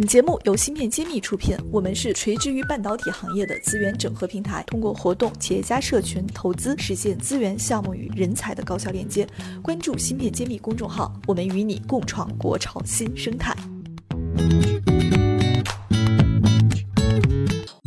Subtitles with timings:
[0.00, 9.26] 本节目由芯片揭秘出品，我们是垂直于半导体行业的资源整合平台，通过活动、企业家社群、投资，实现资源、项目与人才的高效链接。
[9.60, 13.56] 关注芯片揭秘公众号，我们与你共创国潮新生态。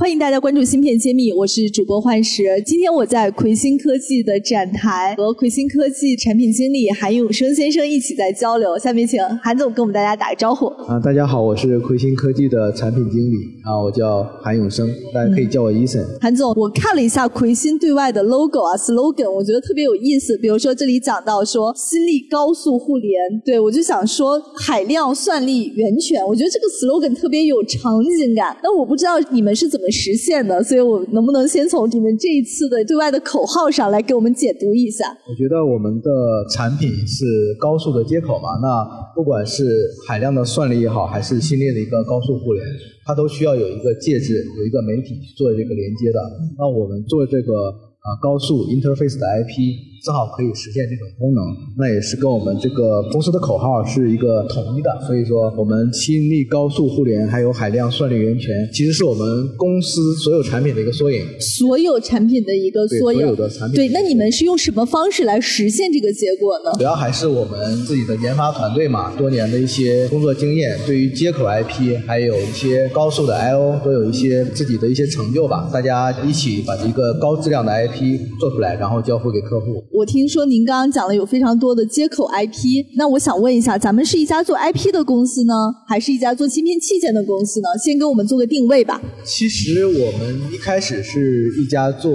[0.02, 2.60] 欢迎大家关注芯片揭秘，我是主播幻石。
[2.66, 8.76] 今天我在魁星科技的展台，和魁星科技产品经理韩永生先生一起在交流。
[8.80, 10.66] 下面请韩总跟我们大家打个招呼。
[10.88, 16.04] 啊，大家好，我是魁星科技的产品经理啊，我叫韩永生，大家可以叫我 Eason。
[16.20, 20.36] 韩总，我看了一下魁星对外的 logo 啊，slogan，我觉得特别有意思。
[20.40, 28.58] 比如说这里讲到说新力高速互联，对我就想说海量算力源泉，我觉得这个 slogan 特别有场景感。
[28.64, 29.86] 那我不知道你们是怎么。
[30.02, 35.06] 实现的，所以我能不能先从你们这一次的对外的口号上来给我们解读一下？
[35.30, 36.10] 我觉得我们的
[36.50, 38.84] 产品是高速的接口嘛，那
[39.16, 42.66] 不管是海量的算力也好，还是新列的一个高速互联，
[43.06, 46.20] 它都需要有一个介质，有一个媒体去做这个连接的。
[46.58, 47.70] 那我们做这个
[48.02, 49.91] 啊高速 interface 的 IP。
[50.04, 51.46] 正好可以实现这种功能，
[51.78, 54.90] 那也是跟我们这个公司的口号是一个统一的。
[55.06, 61.24] 所以说，我们新力高速互联还有海量算力源泉，其实是我们公司所有产品的一个缩影。
[61.40, 63.20] 所有产品的一个缩影。
[63.20, 63.76] 所有的产品。
[63.76, 66.72] 对，那你们是用什么方式来实现这个结果呢？
[66.80, 75.70] 主要还是我们自己的研发团队嘛，多年的一些工作经验，对于接口 IP 还有一些高速的 I/O 都有一些自己的一些成就吧。
[75.72, 79.86] 大家一起把一个高质量的 IP 做出来，然后交付给客户。
[79.94, 85.54] 我听说您刚刚讲了有非常多的接口 IP，那我想问一下，咱们是一家做 IP 的公司呢，
[85.86, 87.68] 还是一家做芯片器件的公司呢？
[87.84, 89.02] 先给我们做个定位吧。
[89.26, 92.14] 其实我们一开始是一家做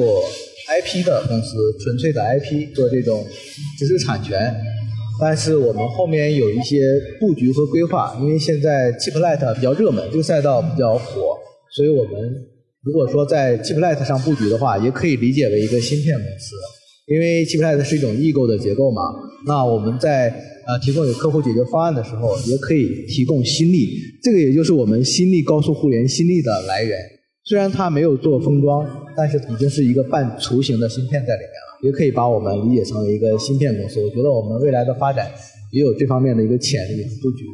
[0.69, 3.27] IP 的公司，纯粹的 IP 做这种
[3.79, 4.55] 知识产权，
[5.21, 11.37] 但是我们后面有一些布局和规划，因为现在 Chiplet 比较热门，这个赛道比较火，
[11.77, 12.13] 所以我们
[12.83, 16.57] 如果说在 Chiplet 上布局的话，也可以理解为一个芯片公司。
[17.07, 19.03] 因为 Chiplet 是一种异构的结构嘛，
[19.47, 20.29] 那我们在
[20.67, 26.99] 呃提供给客户解决方案的时候，也可以提供心力，这个也就是我们新力高速互联新力的来源。
[27.45, 28.85] 虽然它没有做封装，
[29.17, 34.03] 但是已经是一个半雏形的芯片在里面了，也可以把我们理解成为一个芯片公司。
[34.03, 35.31] 我觉得我们未来的发展
[35.71, 37.45] 也有这方面的一个潜力和布局。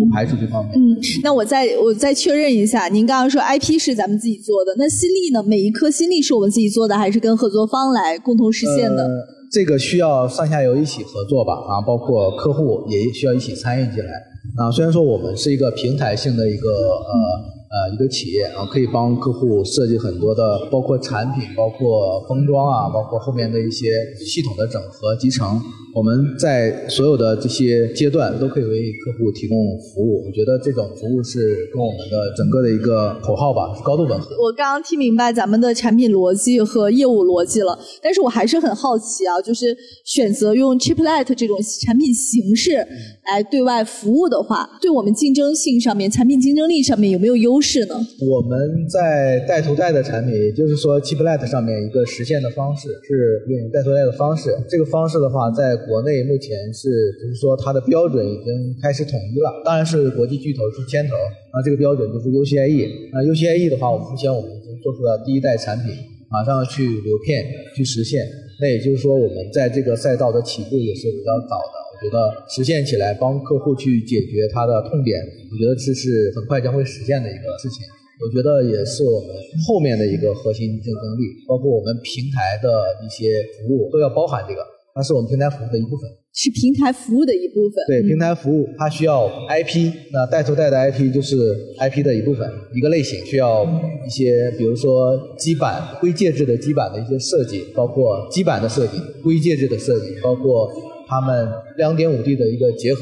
[0.00, 0.72] 不排除这方面。
[0.74, 5.42] 嗯，那我再我再确认一下，您刚刚说 IP 是咱们自己做的，那新力呢？
[5.42, 9.06] 每一颗新力是我们自己做的，还是跟合作方来共同实现的？
[9.52, 14.12] 这个需要上下游一起合作吧，啊，包括客户也需要一起参与进来。
[14.56, 17.59] 啊，虽然说我们是一个平台性的一个呃。
[17.70, 23.92] 呃，一个企业啊，可以帮客户设计很多的，包括产品，包括封装啊，包括后面的一些
[24.26, 25.62] 系统的整合集成。
[25.92, 30.24] 我们在所有的这些阶段都可以为客户提供服务。
[30.26, 34.30] 我觉得这种服务是跟我们的整个的一个口号吧，是高度吻合。
[34.40, 42.86] 我刚刚听明白咱们的产品逻辑和业务逻辑了，但是我还是很好奇啊，就是选择用 Chiplet 这种产品形式
[43.26, 47.59] 来对外服务的话，对我们竞争性上面、产品竞争力上面有没有优？
[47.60, 54.50] 是呢，我们在带图带的产品，也就是说 Chiplet 上面一个实现的方式是用带图带的方式。
[54.68, 56.88] 这个方式的话，在国内目前是，
[57.20, 59.62] 就是说它的标准已经开始统一了。
[59.64, 61.14] 当然是国际巨头是牵头，
[61.52, 62.88] 那这个标准就是 UCIe。
[63.12, 65.92] 那 UCIe 的话，我们目前我们已经做出了第一代产品，
[66.30, 67.44] 马上去流片
[67.74, 68.24] 去实现。
[68.60, 71.79] 那也就是说，我们在这个赛道的起步也是比较早的。
[72.00, 75.20] 觉得实现起来，帮客户去解决他的痛点，
[75.52, 77.84] 我觉得这是很快将会实现的一个事情。
[78.20, 79.28] 我觉得也是我们
[79.66, 82.68] 后面的一个核心竞争力，包括我们平台的
[83.00, 84.60] 一些服务都要包含这个，
[84.94, 86.04] 它是我们平台服务的一部分。
[86.32, 87.82] 是平台服务的一部分。
[87.88, 93.64] 对，平台服务它需要 IP，那带头带的 IP 就是 IP 的一部分，一个类型需要
[94.06, 100.70] 一些，比如说基板、硅介质的基板的一些设计，包括基板的设计、硅介质的设计，包括。
[101.10, 103.00] 他们两点五 D 的一个结合，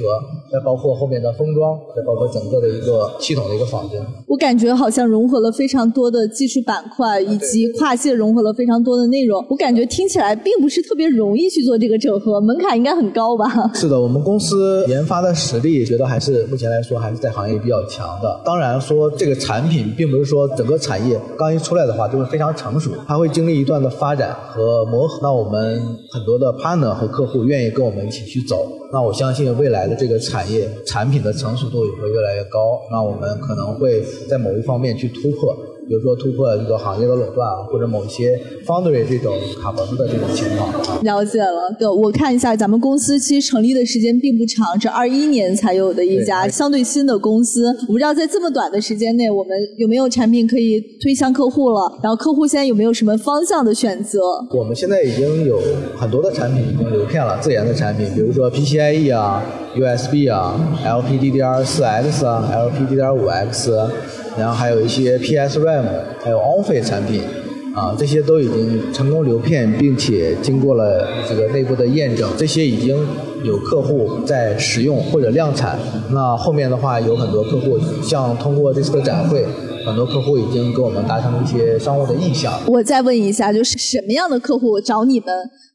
[0.51, 4.01] 再包括后面的封装，再包括整个的一个系统的一个仿真。
[4.27, 9.45] 我感觉好像融合了非常多的技术板块，以及跨界融合了非常多的内容。
[9.51, 13.71] 我感觉听起来并不是特别容易去做这个整合，门槛应该很高吧？
[13.75, 18.41] 是的，我们公司研发的实力，觉得还是目前来说还是在行业比较强的。
[18.43, 25.19] 当然说这个产品，并不是说整个产业刚一出来的话就会非常成熟，它会经历一段的发展和磨合。
[25.21, 25.79] 那我们
[26.11, 27.98] 很多的 partner 和客户愿意跟我们。
[28.07, 32.81] 一起去走，那我相信未来的这个产业产品的成熟度也会越来越高。
[32.91, 35.57] 那我们可能会在某一方面去突破，
[35.89, 40.71] 比如说突破这个行业的垄断，或者某一些 foundry 这种卡脖子的这种情况。
[41.03, 47.75] 了解了，对，我看一下咱们公司其实成立的时间并不长，是二一年才有的一家相对新的公司。
[47.89, 51.99] 我不知道在这么短的时间内，我们有没有产品可以推向客户了？
[52.03, 54.21] 然后客户现在有没有什么方向的选择？
[54.51, 55.59] 我们现在已经有
[55.97, 59.43] 很多的产品已经流片了，自研的产品，比如说 PCIe 啊、
[59.75, 60.55] USB 啊、
[60.85, 63.89] LPDDR4X 啊、LPDDR5X。
[64.39, 65.85] 然后还有一些 PSRAM，
[66.23, 67.23] 还有 Office 产品，
[67.75, 72.97] 啊，这些都已经成功流片，并且经过了这个内部的验证，这些已经
[73.43, 75.77] 有客户在使用或者量产。
[76.13, 79.45] 那后面的话，有很多客户，像通过这次的展会，
[79.85, 82.53] 很多客户已经跟我们达成了一些商务的意向。
[82.69, 85.27] 我再问一下，就是什么样的客户找你们，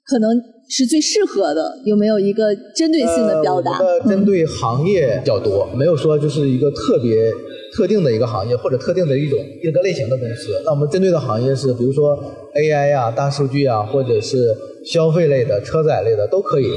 [0.06, 0.30] 可能
[0.70, 1.82] 是最适合的？
[1.86, 3.78] 有没有一个针对性的表达？
[3.80, 7.32] 呃，针对行业较多，没有说就是一个特别。
[7.74, 12.18] 特定的一个行业或者特定的一种一个类型的公司，那我们针对的行业是，比如说
[12.56, 14.56] AI 啊、大数据啊，或者是
[14.86, 16.68] 消费类的、车载类的都可以。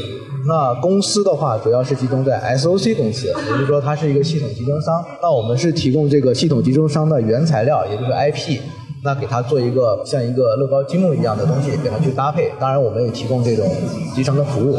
[0.48, 5.04] 那公司的话，主要是集中在 SOC 公司，也就是说它是一个系统集成商。
[5.20, 8.60] 那我们是提供这个系统集成商的原材料，也就是 IP。
[9.04, 12.50] 那给它做一个像一个乐高积木一样的东西，给它去搭配。
[12.58, 13.66] 当然，我们也提供这种
[14.14, 14.76] 集成的服务。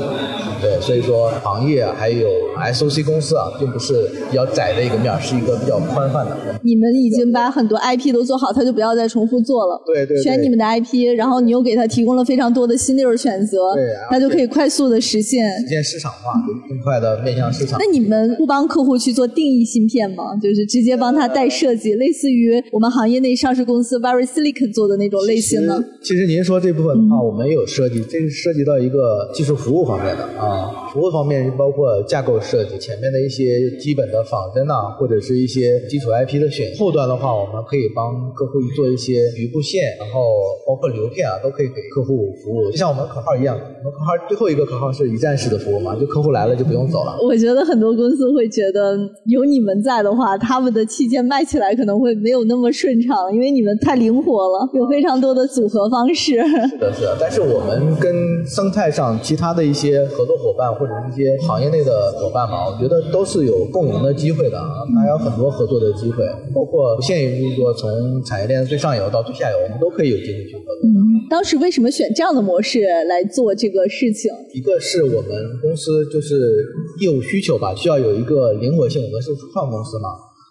[0.59, 2.27] 对，所以说行业还有
[2.57, 6.35] SOC 公司啊，并不是比较窄的一个面儿，是一个比较宽泛的。
[6.63, 9.81] 你们已经把很多 IP 都做好，他就不要再重复做了。
[9.85, 10.21] 对对。
[10.23, 16.33] 选你们的 IP，然后你又给他提供了非常多的新粒儿选择，对，那就可以快速的实现实现市场化，
[16.67, 17.79] 更快的面向市场。
[17.79, 20.35] 那你们不帮客户去做定义芯片吗？
[20.41, 24.73] 就是直接帮他代设计，类似于我们行业内上市公司 Very Silicon。
[24.73, 30.89] 做的那种类型的，其实您说这部分的话，我们也有设计，这是涉及到一个技术服务方面的啊。
[30.91, 36.75] 服务方面包括架构设计，前面的一些基本的仿真呐，或者是一些基础 IP 的选。
[36.77, 40.21] 后端的话，我们可以帮客户做一些局部线，然后
[40.65, 42.69] 包括流片啊，都可以给客户服务。
[42.71, 43.59] 就像我们口号一样，
[43.91, 47.17] 口号最后一个口号是一站式的服务嘛，就客户来了就不用走了。
[47.21, 56.35] 我觉得很多公司会觉得有你们在的话，他们的器件卖起来可能会没有那么顺畅，因为你们太灵活了，有非常多的组合方式。
[56.69, 57.17] 是的，是的。
[57.19, 70.67] 但是我们跟生态上其他的一些合作伙伴或者一些行业内的伙伴嘛，我觉得都是有共赢的机会的啊，大家有很多合作的机会，包括不限于说从产业链的最上游到最下游，我们都可以有机会去合作。
[70.83, 70.96] 嗯，
[71.29, 74.31] 当时为什么选这样的模式来做这个事情？
[74.53, 76.65] 一个是我们公司就是
[77.00, 80.09] 业务需求吧，需要有一个灵活性，我们是初创公司嘛，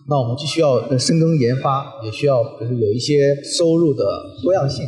[0.08, 4.04] 那我们既需要深耕研发，也需要就是有一些收入的
[4.42, 4.86] 多样性，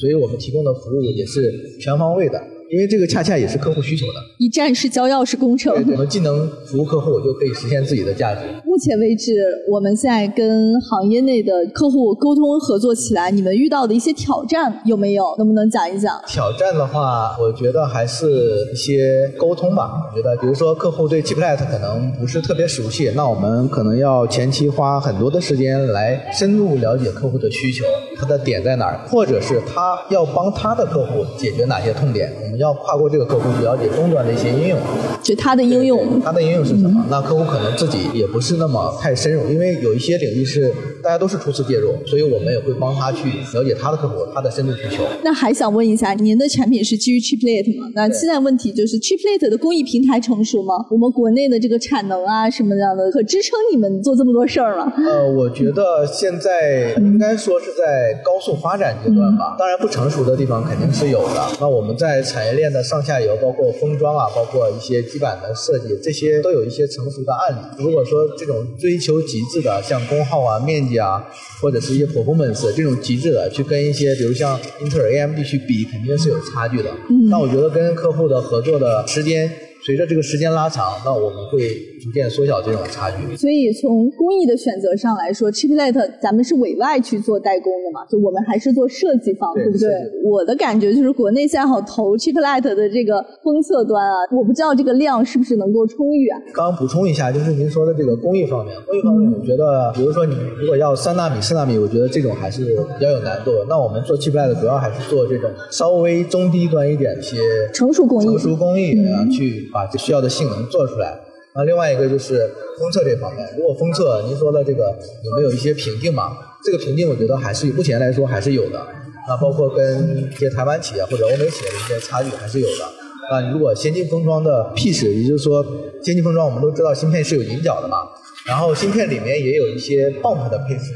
[0.00, 2.40] 所以我们提供的服务也是全方位的。
[2.70, 5.72] 因为这个恰恰也是客户需求的，一站式交钥匙工程。
[5.92, 8.40] 我们既能服务客户，就可以实现自己的价值。
[8.64, 15.34] 目前为止，我们现在跟行业内的客户沟通合作起来，你们遇到的一些挑战有没有？
[15.38, 16.20] 能不能讲一讲？
[16.26, 18.26] 挑战的话，我觉得还是
[18.72, 19.92] 一些沟通吧。
[20.10, 27.84] 我觉得，比如说客户对 Chiplet 可能不是特别熟悉，那我们可能要前期花很多的时间来深入了解客户的需求，
[28.24, 34.78] 他的点在哪儿，或者是他要帮他的客户解决哪些痛点，我们要跨过这个客户去了解终端的一些应用。
[35.22, 37.06] 就他的应用，他的应用是什么？
[37.08, 38.64] 那客户可能自己也不是那。
[38.64, 40.72] 那么太深入，因为有一些领域是
[41.04, 45.04] 大家都是初次介入，所以我们也会帮他去了解他的客户，他的深度需求。
[45.22, 47.90] 那还想问一下，您的产品是基于 Chiplet 吗？
[47.94, 50.74] 那现在问题就是 Chiplet 的工艺平台成熟吗？
[50.90, 54.90] 我们国内的这个产能啊什么样的，可支撑你们做这么多事儿吗？
[55.06, 59.56] 呃，我觉得现在应该说是在高速发展阶段吧。
[59.58, 61.46] 当然不成熟的地方肯定是有的。
[61.60, 67.84] 那我们在产业链的上下游，包括封装啊，包括一些基板的设计，这些都有一些成熟的案例。
[67.84, 71.24] 如果说这种追求极致的，像功耗啊、面积啊，
[71.60, 76.90] 或者是一些 performance 这种极致的，去跟一些比如像英特尔、AMD 去比，肯定是有差距的。
[77.30, 79.50] 但我觉得跟客户的合作的时间。
[79.84, 81.58] 随着这个时间拉长，那我们会
[82.02, 83.36] 逐渐缩小这种差距。
[83.36, 88.00] 所以从工艺的选择上来说，Chiplet 咱们是委外去做代工的嘛？
[88.06, 89.90] 就我们还是做设计方，对不对？
[90.24, 96.40] 我的感觉就是国内现在好投 Chiplet 的这个封测端啊，我不知道这个量是不是能够充裕啊。
[96.54, 103.50] 刚刚补充一下，就是您说的这个工艺方面，工艺方面，我觉得，比如说你如果要三纳米、四纳米，我觉得这种还是比较有难度。
[103.68, 107.36] 那我们做 Chiplet 主要还是做这种稍微中低端一点一些
[107.74, 109.70] 成熟工艺，成熟工艺啊去。
[109.74, 111.18] 把这需要的性能做出来。
[111.56, 116.38] 那另外一个就是封测这方面，如果封测您说的这个有没有一些瓶颈嘛？
[116.64, 118.80] 这个瓶颈我觉得还是目前来说还是有的。
[119.26, 122.84] 那包括跟一些台湾企业或者欧美企业的一些差距还是有的。
[123.30, 125.64] 那如果先进封装的 P 值，也就是说
[126.02, 127.98] 先进封装我们都知道芯片是有引脚的嘛，
[128.46, 130.92] 然后芯片里面也有一些 bump 的配置。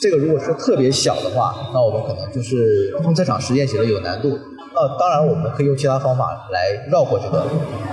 [0.00, 4.38] 这个如果是特别小的话，那我们可能就是封测场实验起来有难度。
[4.80, 7.46] 那当然，我们可以用其他方法来绕过这个、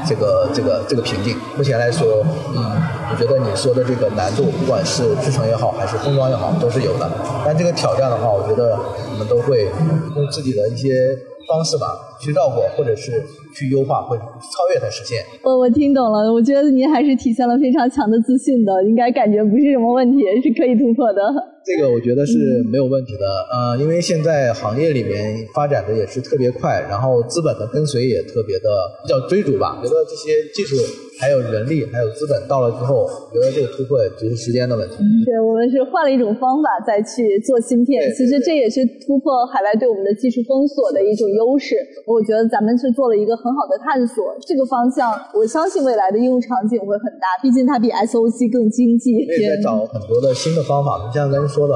[0.05, 1.35] 这个、这个、这个瓶颈。
[1.57, 2.23] 目前来说，
[2.55, 2.77] 嗯，
[3.09, 7.09] 我觉得你说的这个难度，不管是制成也好，还是封装也好，都是有的。
[7.43, 8.77] 但这个挑战的话，我觉得
[9.11, 9.71] 我们都会
[10.15, 15.23] 用自己的一些方式吧，去绕过，或者是去优化，或者超越它实现。
[15.41, 21.21] 我我听懂了，我觉得您还是体现了非常强的自信的，应该感觉不是什么问题，是可以突破的。
[21.65, 28.69] 这个我觉得是没有问题的，呃，因为现在行业里面发展的也是特别快，然后资本的跟随也特别的
[29.01, 29.81] 比较追逐吧。
[29.81, 30.77] 觉得这些技术
[31.19, 34.97] 还有人力还有资本到了之后，觉得这个突破只是时间的问题。
[35.25, 41.73] 对我们是换了一种方法再去做芯片，其实这也是突破海外对我们的技术封锁的一种优势。
[42.05, 49.13] 我觉得咱们是做了一个很好的探索，这个方向我相信未来的应用场景会很大，毕竟它比 SOC 更经济。
[49.37, 51.75] 也在找很多的新的方法，就像刚才说的，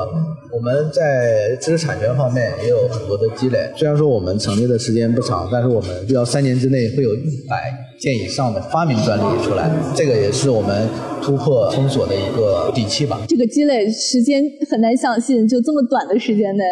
[0.52, 3.72] 我们在知识产权方面也有很多的积累。
[3.78, 10.88] 虽然说我们成立的时间不长，但是我们要三年之内会有一百件以上的发明专利出来，这个也是我们
[11.22, 13.20] 突破封锁的一个底气吧。
[13.28, 16.64] 这个积累时间很难相信，就这么短的时间内，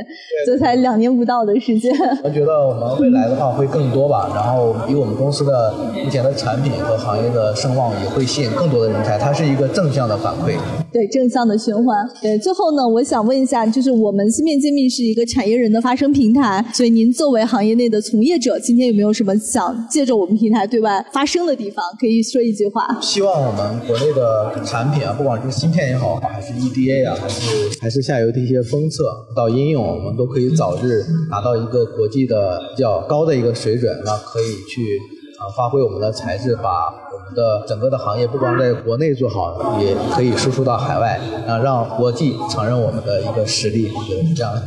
[0.46, 1.92] 这才两年不到的时间。
[2.24, 10.56] 我觉得我们未来的话会更多吧，然后以我们公司的目前的产品和行业的声望，也会吸引更多的人才，它是一个正向的反馈。
[10.92, 12.08] 对正向的循环。
[12.22, 21.84] 对，最后呢，我想问一下，就是我们芯片揭秘是一个产业人的发声平台，所以您作为行业内的从业者，今天有没有什么想借着我们平台对外发声的地方？
[22.00, 22.98] 可以说一句话。
[23.02, 29.04] 希望我们国内的产品啊，不管是芯片也好，还是 EDA 啊，还是还是下游的一些封测
[29.36, 34.82] 到应用，我们都可以早日达到一个国际的比较高的一个水准，那可以去
[35.40, 44.62] 啊发挥我们的才智，把我们的整个的行业不光在国内做好，也可以输出到海外，啊让国际承认我们的一个实力，我觉得是这样的，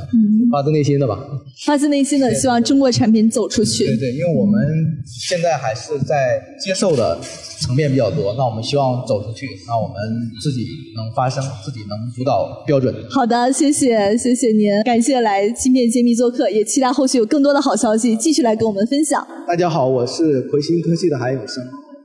[0.50, 1.16] 发自内心的吧。
[1.64, 3.84] 发自内心的希望中国产品走出去。
[3.84, 4.60] 对对，因为我们
[5.06, 7.20] 现在还是在接受的
[7.60, 9.96] 层面比较多，那我们希望走出去，那我们
[10.42, 10.66] 自己
[10.96, 12.92] 能发声，自己能主导标准。
[13.10, 19.24] 好的，谢谢，谢谢您，感谢来芯片揭秘做客，也期待后续有更多的好消息继续来跟我们分享。
[19.46, 21.62] 大家好，我是魁星科技的韩永生，